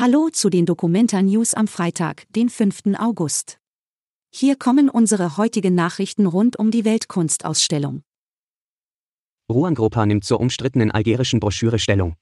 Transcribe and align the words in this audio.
Hallo 0.00 0.28
zu 0.32 0.48
den 0.48 0.64
Documenta 0.64 1.20
News 1.22 1.54
am 1.54 1.66
Freitag, 1.66 2.32
den 2.32 2.50
5. 2.50 2.94
August. 3.00 3.58
Hier 4.32 4.54
kommen 4.54 4.88
unsere 4.88 5.36
heutigen 5.36 5.74
Nachrichten 5.74 6.26
rund 6.26 6.56
um 6.56 6.70
die 6.70 6.84
Weltkunstausstellung. 6.84 8.02
Ruan 9.50 9.74
Gropa 9.74 10.06
nimmt 10.06 10.22
zur 10.22 10.38
umstrittenen 10.38 10.92
algerischen 10.92 11.40
Broschüre 11.40 11.80
Stellung. 11.80 12.14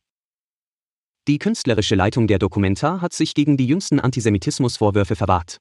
Die 1.28 1.38
künstlerische 1.38 1.96
Leitung 1.96 2.26
der 2.28 2.38
Documenta 2.38 3.02
hat 3.02 3.12
sich 3.12 3.34
gegen 3.34 3.58
die 3.58 3.66
jüngsten 3.66 4.00
Antisemitismusvorwürfe 4.00 5.14
verwahrt. 5.14 5.58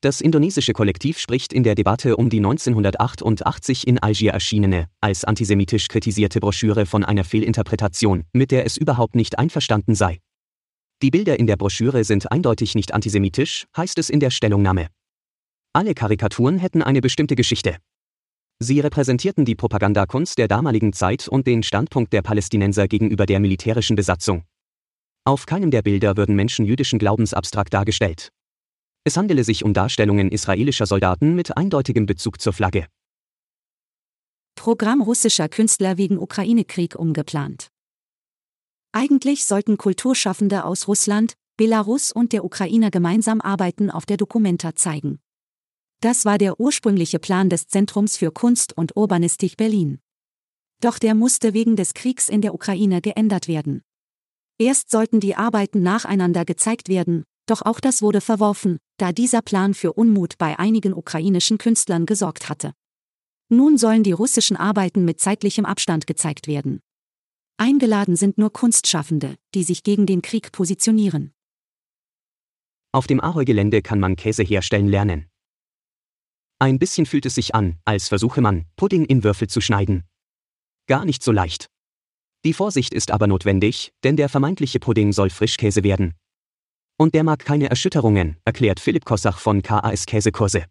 Das 0.00 0.22
indonesische 0.22 0.72
Kollektiv 0.72 1.18
spricht 1.18 1.52
in 1.52 1.62
der 1.62 1.74
Debatte 1.74 2.16
um 2.16 2.30
die 2.30 2.38
1988 2.38 3.86
in 3.86 3.98
Algier 3.98 4.32
erschienene, 4.32 4.88
als 5.02 5.26
antisemitisch 5.26 5.88
kritisierte 5.88 6.40
Broschüre 6.40 6.86
von 6.86 7.04
einer 7.04 7.24
Fehlinterpretation, 7.24 8.24
mit 8.32 8.50
der 8.50 8.64
es 8.64 8.78
überhaupt 8.78 9.14
nicht 9.14 9.38
einverstanden 9.38 9.94
sei. 9.94 10.20
Die 11.04 11.10
Bilder 11.10 11.38
in 11.38 11.46
der 11.46 11.58
Broschüre 11.58 12.02
sind 12.02 12.32
eindeutig 12.32 12.74
nicht 12.74 12.94
antisemitisch, 12.94 13.66
heißt 13.76 13.98
es 13.98 14.08
in 14.08 14.20
der 14.20 14.30
Stellungnahme. 14.30 14.88
Alle 15.74 15.92
Karikaturen 15.92 16.58
hätten 16.58 16.80
eine 16.80 17.02
bestimmte 17.02 17.34
Geschichte. 17.34 17.76
Sie 18.58 18.80
repräsentierten 18.80 19.44
die 19.44 19.54
Propagandakunst 19.54 20.38
der 20.38 20.48
damaligen 20.48 20.94
Zeit 20.94 21.28
und 21.28 21.46
den 21.46 21.62
Standpunkt 21.62 22.14
der 22.14 22.22
Palästinenser 22.22 22.88
gegenüber 22.88 23.26
der 23.26 23.38
militärischen 23.38 23.96
Besatzung. 23.96 24.44
Auf 25.26 25.44
keinem 25.44 25.70
der 25.70 25.82
Bilder 25.82 26.16
würden 26.16 26.36
Menschen 26.36 26.64
jüdischen 26.64 26.98
Glaubens 26.98 27.34
abstrakt 27.34 27.74
dargestellt. 27.74 28.30
Es 29.04 29.18
handele 29.18 29.44
sich 29.44 29.62
um 29.62 29.74
Darstellungen 29.74 30.30
israelischer 30.30 30.86
Soldaten 30.86 31.34
mit 31.34 31.54
eindeutigem 31.54 32.06
Bezug 32.06 32.40
zur 32.40 32.54
Flagge. 32.54 32.86
Programm 34.54 35.02
russischer 35.02 35.50
Künstler 35.50 35.98
wegen 35.98 36.16
Ukraine-Krieg 36.16 36.96
umgeplant. 36.96 37.73
Eigentlich 38.96 39.44
sollten 39.44 39.76
Kulturschaffende 39.76 40.64
aus 40.64 40.86
Russland, 40.86 41.34
Belarus 41.56 42.12
und 42.12 42.32
der 42.32 42.44
Ukraine 42.44 42.92
gemeinsam 42.92 43.40
Arbeiten 43.40 43.90
auf 43.90 44.06
der 44.06 44.16
Documenta 44.16 44.76
zeigen. 44.76 45.18
Das 46.00 46.24
war 46.24 46.38
der 46.38 46.60
ursprüngliche 46.60 47.18
Plan 47.18 47.50
des 47.50 47.66
Zentrums 47.66 48.16
für 48.16 48.30
Kunst 48.30 48.72
und 48.76 48.96
Urbanistik 48.96 49.56
Berlin. 49.56 49.98
Doch 50.80 51.00
der 51.00 51.16
musste 51.16 51.54
wegen 51.54 51.74
des 51.74 51.94
Kriegs 51.94 52.28
in 52.28 52.40
der 52.40 52.54
Ukraine 52.54 53.00
geändert 53.00 53.48
werden. 53.48 53.82
Erst 54.58 54.90
sollten 54.90 55.18
die 55.18 55.34
Arbeiten 55.34 55.82
nacheinander 55.82 56.44
gezeigt 56.44 56.88
werden, 56.88 57.24
doch 57.46 57.62
auch 57.62 57.80
das 57.80 58.00
wurde 58.00 58.20
verworfen, 58.20 58.78
da 58.98 59.10
dieser 59.10 59.42
Plan 59.42 59.74
für 59.74 59.94
Unmut 59.94 60.38
bei 60.38 60.56
einigen 60.56 60.94
ukrainischen 60.94 61.58
Künstlern 61.58 62.06
gesorgt 62.06 62.48
hatte. 62.48 62.74
Nun 63.48 63.76
sollen 63.76 64.04
die 64.04 64.12
russischen 64.12 64.56
Arbeiten 64.56 65.04
mit 65.04 65.18
zeitlichem 65.18 65.64
Abstand 65.64 66.06
gezeigt 66.06 66.46
werden. 66.46 66.78
Eingeladen 67.56 68.16
sind 68.16 68.36
nur 68.36 68.52
Kunstschaffende, 68.52 69.36
die 69.54 69.62
sich 69.62 69.84
gegen 69.84 70.06
den 70.06 70.22
Krieg 70.22 70.50
positionieren. 70.50 71.32
Auf 72.92 73.06
dem 73.06 73.20
Ahoi-Gelände 73.20 73.80
kann 73.80 74.00
man 74.00 74.16
Käse 74.16 74.42
herstellen 74.42 74.88
lernen. 74.88 75.28
Ein 76.58 76.78
bisschen 76.78 77.06
fühlt 77.06 77.26
es 77.26 77.34
sich 77.36 77.54
an, 77.54 77.78
als 77.84 78.08
versuche 78.08 78.40
man, 78.40 78.66
Pudding 78.76 79.04
in 79.04 79.22
Würfel 79.22 79.48
zu 79.48 79.60
schneiden. 79.60 80.04
Gar 80.86 81.04
nicht 81.04 81.22
so 81.22 81.30
leicht. 81.30 81.68
Die 82.44 82.52
Vorsicht 82.52 82.92
ist 82.92 83.10
aber 83.10 83.26
notwendig, 83.26 83.92
denn 84.02 84.16
der 84.16 84.28
vermeintliche 84.28 84.80
Pudding 84.80 85.12
soll 85.12 85.30
Frischkäse 85.30 85.82
werden. 85.82 86.14
Und 86.98 87.14
der 87.14 87.24
mag 87.24 87.40
keine 87.40 87.70
Erschütterungen, 87.70 88.36
erklärt 88.44 88.80
Philipp 88.80 89.04
Kossach 89.04 89.38
von 89.38 89.62
KAS 89.62 90.06
Käsekurse. 90.06 90.66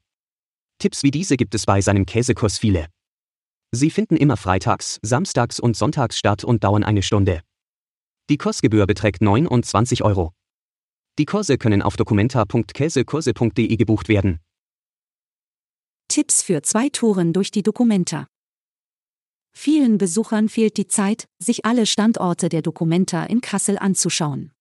Tipps 0.79 1.03
wie 1.03 1.11
diese 1.11 1.37
gibt 1.37 1.55
es 1.55 1.65
bei 1.65 1.81
seinem 1.81 2.05
Käsekurs 2.05 2.57
viele. 2.57 2.87
Sie 3.75 3.89
finden 3.89 4.17
immer 4.17 4.37
freitags, 4.37 4.99
samstags 5.01 5.59
und 5.59 5.75
sonntags 5.75 6.15
statt 6.15 6.43
und 6.43 6.63
dauern 6.63 6.83
eine 6.83 7.01
Stunde. 7.01 7.41
Die 8.29 8.37
Kursgebühr 8.37 8.85
beträgt 8.85 9.23
29 9.23 10.03
Euro. 10.03 10.31
Die 11.17 11.25
Kurse 11.25 11.57
können 11.57 11.81
auf 11.81 11.95
dokumenta.käsekurse.de 11.95 13.75
gebucht 13.75 14.09
werden. 14.09 14.39
Tipps 16.07 16.43
für 16.43 16.61
zwei 16.61 16.89
Touren 16.89 17.33
durch 17.33 17.49
die 17.49 17.63
Dokumenta. 17.63 18.27
Vielen 19.55 19.97
Besuchern 19.97 20.49
fehlt 20.49 20.77
die 20.77 20.87
Zeit, 20.87 21.27
sich 21.39 21.65
alle 21.65 21.87
Standorte 21.87 22.49
der 22.49 22.61
Dokumenta 22.61 23.23
in 23.25 23.41
Kassel 23.41 23.79
anzuschauen. 23.79 24.51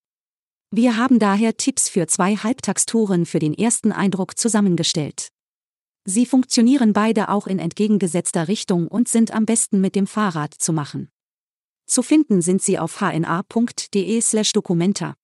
Wir 0.70 0.97
haben 0.97 1.19
daher 1.19 1.59
Tipps 1.59 1.91
für 1.91 2.06
zwei 2.06 2.36
Halbtagstouren 2.36 3.26
für 3.26 3.41
den 3.41 3.53
ersten 3.53 3.92
Eindruck 3.92 4.38
zusammengestellt. 4.38 5.31
Sie 6.04 6.26
funktionieren 6.26 6.92
beide 6.92 7.28
auch 7.28 7.46
in 7.46 7.60
entgegengesetzter 7.60 8.48
Richtung 8.48 8.88
und 8.88 9.08
sind 9.08 9.32
am 9.32 9.46
besten 9.46 9.80
mit 9.80 9.94
dem 9.94 10.08
Fahrrad 10.08 10.54
zu 10.54 10.72
machen. 10.72 11.12
Zu 11.86 12.02
finden 12.02 12.42
sind 12.42 12.60
sie 12.62 12.78
auf 12.78 13.00
hna.de/documenta. 13.00 15.14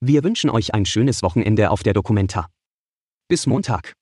Wir 0.00 0.24
wünschen 0.24 0.50
euch 0.50 0.74
ein 0.74 0.84
schönes 0.84 1.22
Wochenende 1.22 1.70
auf 1.70 1.82
der 1.82 1.94
Documenta. 1.94 2.50
Bis 3.28 3.46
Montag. 3.46 3.94